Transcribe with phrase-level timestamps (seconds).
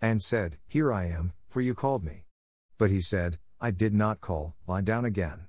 [0.00, 2.24] and said, Here I am, for you called me.
[2.76, 5.48] But he said, I did not call, lie down again.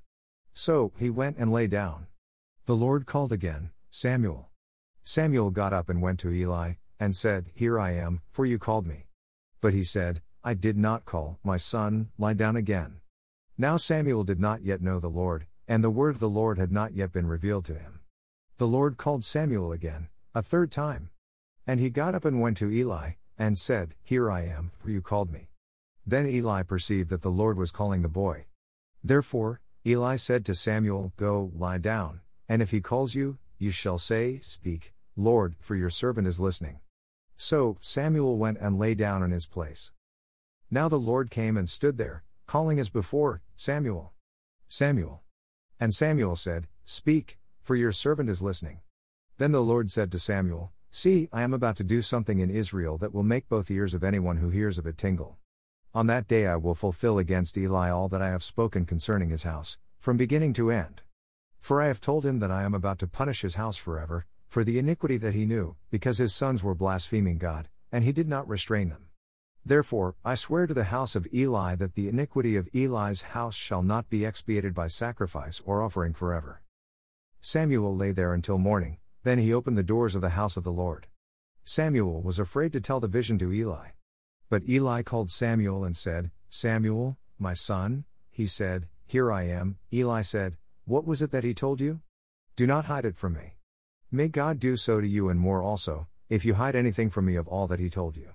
[0.53, 2.07] So, he went and lay down.
[2.65, 4.49] The Lord called again, Samuel.
[5.03, 8.85] Samuel got up and went to Eli, and said, Here I am, for you called
[8.85, 9.07] me.
[9.61, 13.01] But he said, I did not call, my son, lie down again.
[13.57, 16.71] Now Samuel did not yet know the Lord, and the word of the Lord had
[16.71, 17.99] not yet been revealed to him.
[18.57, 21.09] The Lord called Samuel again, a third time.
[21.67, 25.01] And he got up and went to Eli, and said, Here I am, for you
[25.01, 25.49] called me.
[26.05, 28.45] Then Eli perceived that the Lord was calling the boy.
[29.03, 33.97] Therefore, Eli said to Samuel, Go, lie down, and if he calls you, you shall
[33.97, 36.79] say, Speak, Lord, for your servant is listening.
[37.37, 39.93] So Samuel went and lay down in his place.
[40.69, 44.13] Now the Lord came and stood there, calling as before, Samuel.
[44.67, 45.23] Samuel.
[45.79, 48.79] And Samuel said, Speak, for your servant is listening.
[49.37, 52.97] Then the Lord said to Samuel, See, I am about to do something in Israel
[52.97, 55.37] that will make both ears of anyone who hears of it tingle.
[55.93, 59.43] On that day I will fulfill against Eli all that I have spoken concerning his
[59.43, 61.03] house, from beginning to end.
[61.59, 64.63] For I have told him that I am about to punish his house forever, for
[64.63, 68.47] the iniquity that he knew, because his sons were blaspheming God, and he did not
[68.47, 69.09] restrain them.
[69.63, 73.83] Therefore, I swear to the house of Eli that the iniquity of Eli's house shall
[73.83, 76.63] not be expiated by sacrifice or offering forever.
[77.41, 80.71] Samuel lay there until morning, then he opened the doors of the house of the
[80.71, 81.07] Lord.
[81.63, 83.89] Samuel was afraid to tell the vision to Eli.
[84.49, 89.77] But Eli called Samuel and said, Samuel, my son, he said, Here I am.
[89.93, 92.01] Eli said, What was it that he told you?
[92.55, 93.57] Do not hide it from me.
[94.11, 97.35] May God do so to you and more also, if you hide anything from me
[97.35, 98.29] of all that he told you.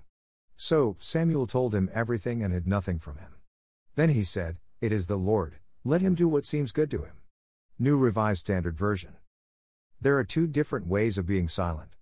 [0.55, 3.35] So Samuel told him everything and hid nothing from him.
[3.95, 7.17] Then he said, It is the Lord, let him do what seems good to him.
[7.77, 9.17] New Revised Standard Version.
[10.05, 11.95] There are two different ways of being silent.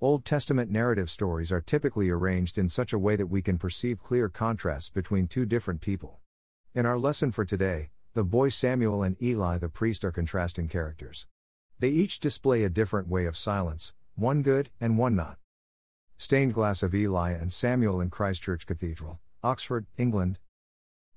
[0.00, 4.02] Old Testament narrative stories are typically arranged in such a way that we can perceive
[4.02, 6.18] clear contrasts between two different people.
[6.74, 11.28] In our lesson for today, the boy Samuel and Eli the priest are contrasting characters.
[11.78, 15.38] They each display a different way of silence, one good and one not.
[16.18, 20.40] Stained glass of Eli and Samuel in Christ Church Cathedral, Oxford, England.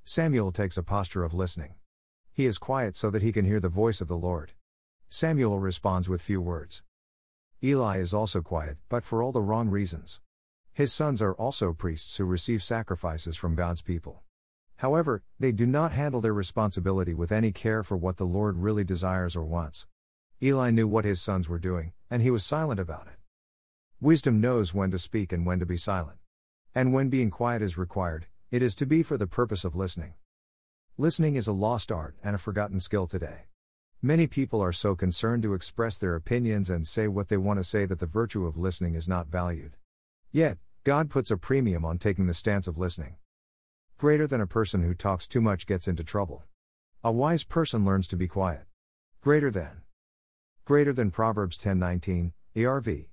[0.04, 1.74] Samuel takes a posture of listening.
[2.32, 4.52] He is quiet so that he can hear the voice of the Lord.
[5.16, 6.82] Samuel responds with few words.
[7.64, 10.22] Eli is also quiet, but for all the wrong reasons.
[10.74, 14.24] His sons are also priests who receive sacrifices from God's people.
[14.78, 18.84] However, they do not handle their responsibility with any care for what the Lord really
[18.84, 19.86] desires or wants.
[20.42, 23.20] Eli knew what his sons were doing, and he was silent about it.
[24.02, 26.18] Wisdom knows when to speak and when to be silent.
[26.74, 30.16] And when being quiet is required, it is to be for the purpose of listening.
[30.98, 33.44] Listening is a lost art and a forgotten skill today.
[34.06, 37.64] Many people are so concerned to express their opinions and say what they want to
[37.64, 39.78] say that the virtue of listening is not valued.
[40.30, 43.16] Yet, God puts a premium on taking the stance of listening.
[43.98, 46.44] Greater than a person who talks too much gets into trouble.
[47.02, 48.66] A wise person learns to be quiet.
[49.22, 49.84] Greater than.
[50.66, 53.08] Greater than Proverbs 10:19, ERV.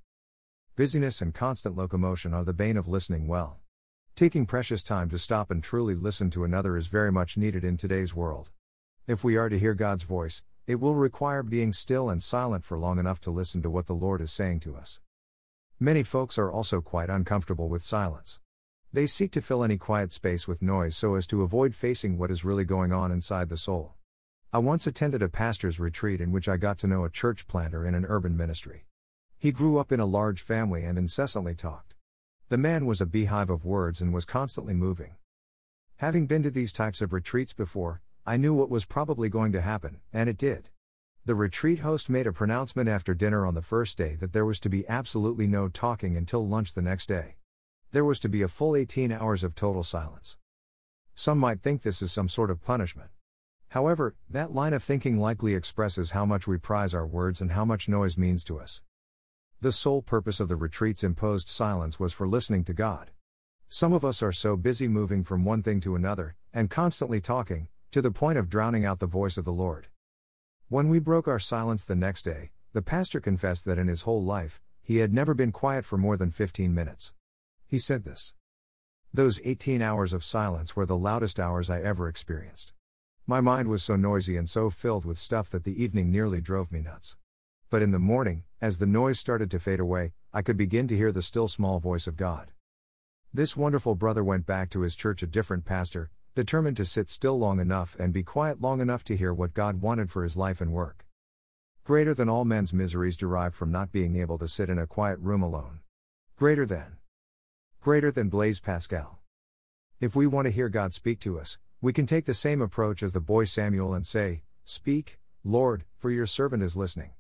[0.75, 3.61] Busyness and constant locomotion are the bane of listening well.
[4.17, 7.77] Taking precious time to stop and truly listen to another is very much needed in
[7.77, 8.51] today's world.
[9.07, 12.79] If we are to hear God's voice, it will require being still and silent for
[12.79, 15.01] long enough to listen to what the Lord is saying to us.
[15.81, 18.39] Many folks are also quite uncomfortable with silence.
[18.93, 22.31] They seek to fill any quiet space with noise so as to avoid facing what
[22.31, 23.95] is really going on inside the soul.
[24.53, 27.85] I once attended a pastor's retreat in which I got to know a church planter
[27.85, 28.85] in an urban ministry.
[29.39, 31.97] He grew up in a large family and incessantly talked.
[32.49, 35.17] The man was a beehive of words and was constantly moving.
[35.97, 39.61] Having been to these types of retreats before, I knew what was probably going to
[39.61, 40.69] happen, and it did.
[41.25, 44.61] The retreat host made a pronouncement after dinner on the first day that there was
[44.61, 47.37] to be absolutely no talking until lunch the next day.
[47.93, 50.39] There was to be a full 18 hours of total silence.
[51.15, 53.11] Some might think this is some sort of punishment.
[53.69, 57.65] However, that line of thinking likely expresses how much we prize our words and how
[57.65, 58.83] much noise means to us.
[59.61, 63.11] The sole purpose of the retreat's imposed silence was for listening to God.
[63.69, 67.69] Some of us are so busy moving from one thing to another, and constantly talking,
[67.91, 69.89] to the point of drowning out the voice of the Lord.
[70.69, 74.23] When we broke our silence the next day, the pastor confessed that in his whole
[74.23, 77.15] life, he had never been quiet for more than 15 minutes.
[77.67, 78.35] He said this
[79.13, 82.73] Those 18 hours of silence were the loudest hours I ever experienced.
[83.27, 86.71] My mind was so noisy and so filled with stuff that the evening nearly drove
[86.71, 87.17] me nuts.
[87.71, 90.97] But in the morning, as the noise started to fade away, I could begin to
[90.97, 92.53] hear the still small voice of God.
[93.35, 97.39] This wonderful brother went back to his church a different pastor, determined to sit still
[97.39, 100.61] long enough and be quiet long enough to hear what God wanted for his life
[100.61, 101.07] and work.
[101.85, 105.19] Greater than all men's miseries derived from not being able to sit in a quiet
[105.19, 105.81] room alone.
[106.37, 106.99] Greater than.
[107.81, 109.19] Greater than Blaise Pascal.
[110.01, 113.03] If we want to hear God speak to us, we can take the same approach
[113.03, 117.13] as the boy Samuel and say, Speak, Lord, for your servant is listening.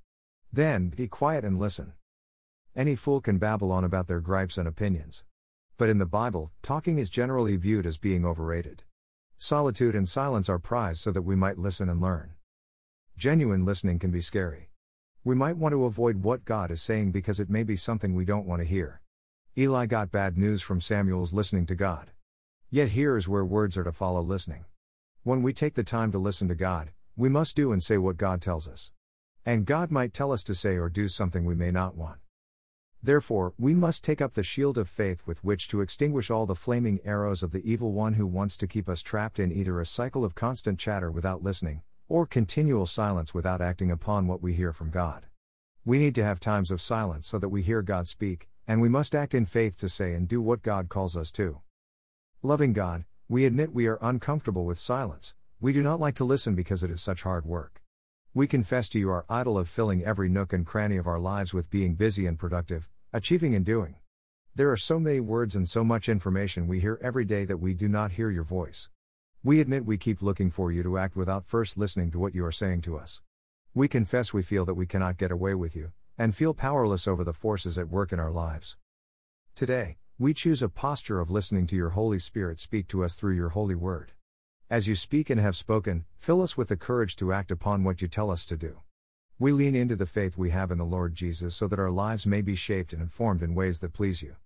[0.52, 1.94] Then, be quiet and listen.
[2.76, 5.24] Any fool can babble on about their gripes and opinions.
[5.76, 8.84] But in the Bible, talking is generally viewed as being overrated.
[9.42, 12.34] Solitude and silence are prized so that we might listen and learn.
[13.16, 14.68] Genuine listening can be scary.
[15.24, 18.26] We might want to avoid what God is saying because it may be something we
[18.26, 19.00] don't want to hear.
[19.56, 22.10] Eli got bad news from Samuel's listening to God.
[22.68, 24.66] Yet here is where words are to follow listening.
[25.22, 28.18] When we take the time to listen to God, we must do and say what
[28.18, 28.92] God tells us.
[29.46, 32.19] And God might tell us to say or do something we may not want.
[33.02, 36.54] Therefore, we must take up the shield of faith with which to extinguish all the
[36.54, 39.86] flaming arrows of the evil one who wants to keep us trapped in either a
[39.86, 44.74] cycle of constant chatter without listening, or continual silence without acting upon what we hear
[44.74, 45.24] from God.
[45.82, 48.90] We need to have times of silence so that we hear God speak, and we
[48.90, 51.60] must act in faith to say and do what God calls us to.
[52.42, 56.54] Loving God, we admit we are uncomfortable with silence, we do not like to listen
[56.54, 57.79] because it is such hard work.
[58.32, 61.52] We confess to you our idol of filling every nook and cranny of our lives
[61.52, 63.96] with being busy and productive, achieving and doing.
[64.54, 67.74] There are so many words and so much information we hear every day that we
[67.74, 68.88] do not hear your voice.
[69.42, 72.44] We admit we keep looking for you to act without first listening to what you
[72.44, 73.20] are saying to us.
[73.74, 77.24] We confess we feel that we cannot get away with you, and feel powerless over
[77.24, 78.76] the forces at work in our lives.
[79.56, 83.34] Today, we choose a posture of listening to your Holy Spirit speak to us through
[83.34, 84.12] your holy word.
[84.70, 88.00] As you speak and have spoken, fill us with the courage to act upon what
[88.00, 88.78] you tell us to do.
[89.36, 92.24] We lean into the faith we have in the Lord Jesus so that our lives
[92.24, 94.36] may be shaped and informed in ways that please you.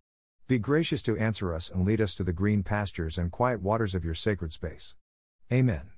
[0.49, 3.95] Be gracious to answer us and lead us to the green pastures and quiet waters
[3.95, 4.95] of your sacred space.
[5.53, 5.94] Amen.